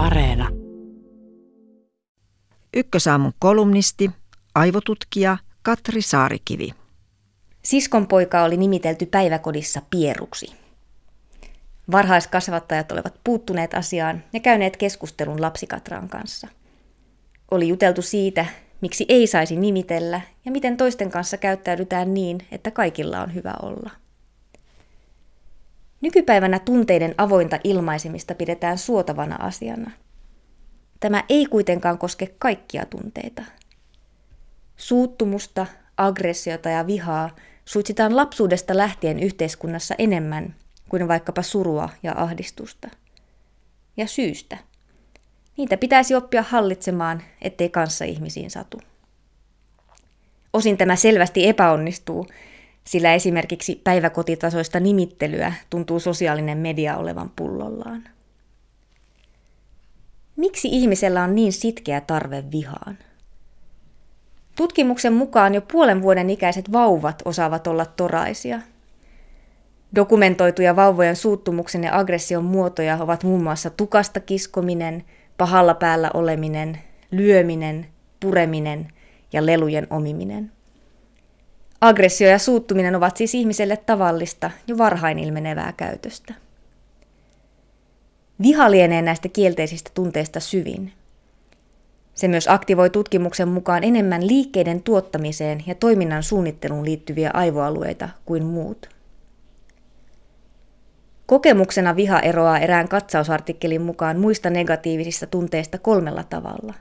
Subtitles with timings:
[0.00, 0.48] Areena.
[2.76, 4.10] Ykkösaamun kolumnisti,
[4.54, 6.70] aivotutkija Katri Saarikivi.
[7.62, 10.52] Siskon poika oli nimitelty päiväkodissa Pieruksi.
[11.92, 16.48] Varhaiskasvattajat olivat puuttuneet asiaan ja käyneet keskustelun lapsikatraan kanssa.
[17.50, 18.46] Oli juteltu siitä,
[18.80, 23.90] miksi ei saisi nimitellä ja miten toisten kanssa käyttäydytään niin, että kaikilla on hyvä olla.
[26.00, 29.90] Nykypäivänä tunteiden avointa ilmaisemista pidetään suotavana asiana.
[31.00, 33.42] Tämä ei kuitenkaan koske kaikkia tunteita.
[34.76, 40.54] Suuttumusta, aggressiota ja vihaa suitsitaan lapsuudesta lähtien yhteiskunnassa enemmän
[40.88, 42.88] kuin vaikkapa surua ja ahdistusta.
[43.96, 44.58] Ja syystä.
[45.56, 48.80] Niitä pitäisi oppia hallitsemaan, ettei kanssa ihmisiin satu.
[50.52, 52.26] Osin tämä selvästi epäonnistuu,
[52.84, 58.04] sillä esimerkiksi päiväkotitasoista nimittelyä tuntuu sosiaalinen media olevan pullollaan.
[60.36, 62.98] Miksi ihmisellä on niin sitkeä tarve vihaan?
[64.56, 68.60] Tutkimuksen mukaan jo puolen vuoden ikäiset vauvat osaavat olla toraisia.
[69.94, 75.04] Dokumentoituja vauvojen suuttumuksen ja aggression muotoja ovat muun muassa tukasta kiskominen,
[75.38, 76.78] pahalla päällä oleminen,
[77.10, 77.86] lyöminen,
[78.20, 78.88] pureminen
[79.32, 80.52] ja lelujen omiminen.
[81.80, 86.34] Aggressio ja suuttuminen ovat siis ihmiselle tavallista jo varhain ilmenevää käytöstä.
[88.42, 90.92] Viha lienee näistä kielteisistä tunteista syvin.
[92.14, 98.88] Se myös aktivoi tutkimuksen mukaan enemmän liikkeiden tuottamiseen ja toiminnan suunnitteluun liittyviä aivoalueita kuin muut.
[101.26, 106.74] Kokemuksena viha eroaa erään katsausartikkelin mukaan muista negatiivisista tunteista kolmella tavalla.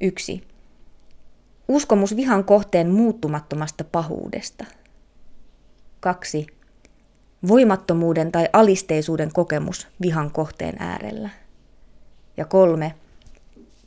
[0.00, 0.55] 1.
[1.68, 4.64] Uskomus vihan kohteen muuttumattomasta pahuudesta.
[6.00, 6.46] 2.
[7.48, 11.30] Voimattomuuden tai alisteisuuden kokemus vihan kohteen äärellä.
[12.36, 12.94] Ja kolme.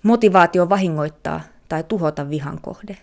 [0.04, 2.98] Motivaatio vahingoittaa tai tuhota vihan kohde.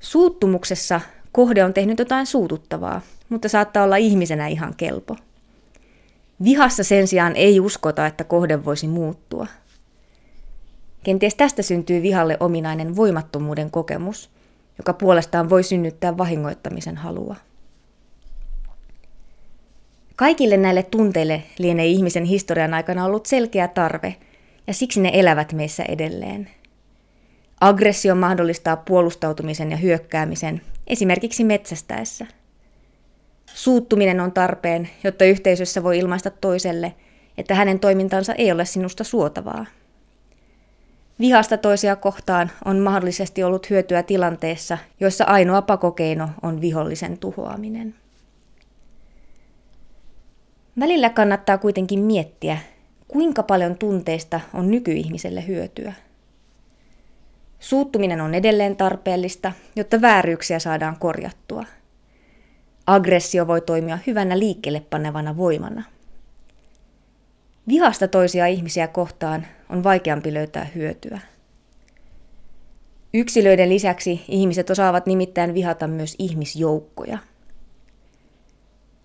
[0.00, 1.00] Suuttumuksessa
[1.32, 5.16] kohde on tehnyt jotain suututtavaa, mutta saattaa olla ihmisenä ihan kelpo.
[6.44, 9.46] Vihassa sen sijaan ei uskota, että kohde voisi muuttua–
[11.08, 14.30] Kenties tästä syntyy vihalle ominainen voimattomuuden kokemus,
[14.78, 17.36] joka puolestaan voi synnyttää vahingoittamisen halua.
[20.16, 24.16] Kaikille näille tunteille lienee ihmisen historian aikana ollut selkeä tarve,
[24.66, 26.50] ja siksi ne elävät meissä edelleen.
[27.60, 32.26] Aggressio mahdollistaa puolustautumisen ja hyökkäämisen, esimerkiksi metsästäessä.
[33.46, 36.94] Suuttuminen on tarpeen, jotta yhteisössä voi ilmaista toiselle,
[37.38, 39.66] että hänen toimintansa ei ole sinusta suotavaa.
[41.20, 47.94] Vihasta toisia kohtaan on mahdollisesti ollut hyötyä tilanteessa, joissa ainoa pakokeino on vihollisen tuhoaminen.
[50.80, 52.58] Välillä kannattaa kuitenkin miettiä,
[53.08, 55.92] kuinka paljon tunteista on nykyihmiselle hyötyä.
[57.60, 61.64] Suuttuminen on edelleen tarpeellista, jotta vääryyksiä saadaan korjattua.
[62.86, 65.82] Aggressio voi toimia hyvänä liikkeelle panevana voimana–
[67.68, 71.20] Vihasta toisia ihmisiä kohtaan on vaikeampi löytää hyötyä.
[73.14, 77.18] Yksilöiden lisäksi ihmiset osaavat nimittäin vihata myös ihmisjoukkoja.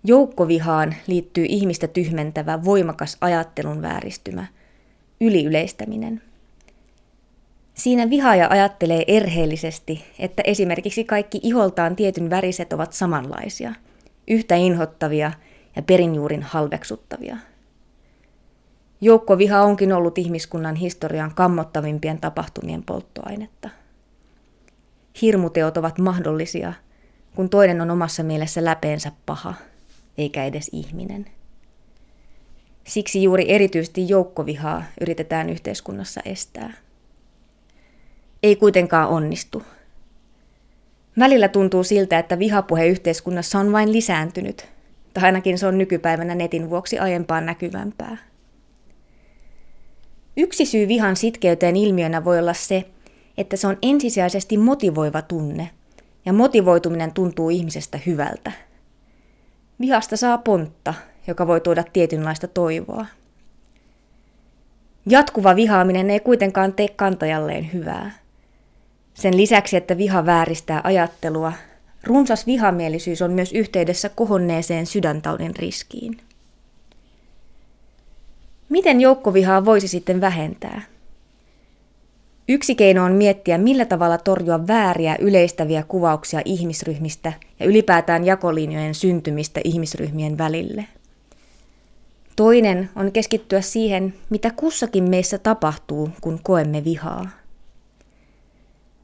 [0.04, 4.46] Joukkovihaan liittyy ihmistä tyhmentävä voimakas ajattelun vääristymä,
[5.20, 6.22] yliyleistäminen.
[7.74, 13.74] Siinä vihaaja ajattelee erheellisesti, että esimerkiksi kaikki iholtaan tietyn väriset ovat samanlaisia,
[14.28, 15.32] yhtä inhottavia
[15.76, 17.36] ja perinjuurin halveksuttavia–
[19.04, 23.68] Joukkoviha onkin ollut ihmiskunnan historian kammottavimpien tapahtumien polttoainetta.
[25.22, 26.72] Hirmuteot ovat mahdollisia,
[27.36, 29.54] kun toinen on omassa mielessä läpeensä paha,
[30.18, 31.26] eikä edes ihminen.
[32.84, 36.72] Siksi juuri erityisesti joukkovihaa yritetään yhteiskunnassa estää.
[38.42, 39.62] Ei kuitenkaan onnistu.
[41.18, 44.68] Välillä tuntuu siltä, että vihapuhe yhteiskunnassa on vain lisääntynyt,
[45.14, 48.33] tai ainakin se on nykypäivänä netin vuoksi aiempaa näkyvämpää.
[50.36, 52.84] Yksi syy vihan sitkeyteen ilmiönä voi olla se,
[53.38, 55.70] että se on ensisijaisesti motivoiva tunne,
[56.26, 58.52] ja motivoituminen tuntuu ihmisestä hyvältä.
[59.80, 60.94] Vihasta saa pontta,
[61.26, 63.06] joka voi tuoda tietynlaista toivoa.
[65.06, 68.10] Jatkuva vihaaminen ei kuitenkaan tee kantajalleen hyvää.
[69.14, 71.52] Sen lisäksi, että viha vääristää ajattelua,
[72.04, 76.16] runsas vihamielisyys on myös yhteydessä kohonneeseen sydäntaudin riskiin.
[78.68, 80.82] Miten joukkovihaa voisi sitten vähentää?
[82.48, 89.60] Yksi keino on miettiä, millä tavalla torjua vääriä yleistäviä kuvauksia ihmisryhmistä ja ylipäätään jakolinjojen syntymistä
[89.64, 90.86] ihmisryhmien välille.
[92.36, 97.28] Toinen on keskittyä siihen, mitä kussakin meissä tapahtuu, kun koemme vihaa.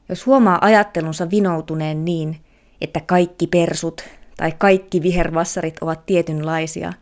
[0.09, 2.37] Jos huomaa ajattelunsa vinoutuneen niin,
[2.81, 4.03] että kaikki persut
[4.37, 6.93] tai kaikki vihervassarit ovat tietynlaisia,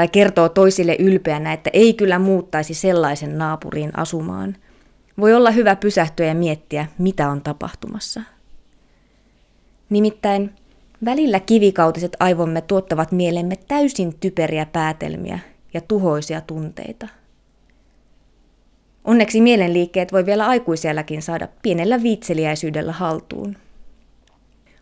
[0.00, 4.56] tai kertoo toisille ylpeänä, että ei kyllä muuttaisi sellaisen naapuriin asumaan,
[5.20, 8.22] voi olla hyvä pysähtyä ja miettiä, mitä on tapahtumassa.
[9.90, 10.50] Nimittäin
[11.04, 15.38] välillä kivikautiset aivomme tuottavat mielemme täysin typeriä päätelmiä
[15.74, 17.08] ja tuhoisia tunteita.
[19.04, 23.56] Onneksi mielenliikkeet voi vielä aikuisielläkin saada pienellä viitseliäisyydellä haltuun.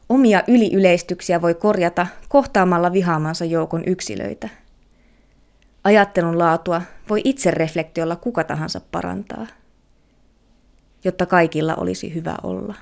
[0.08, 4.48] Omia yliyleistyksiä voi korjata kohtaamalla vihaamansa joukon yksilöitä.
[5.88, 9.46] Ajattelun laatua voi itsereflektiolla kuka tahansa parantaa,
[11.04, 12.74] jotta kaikilla olisi hyvä olla.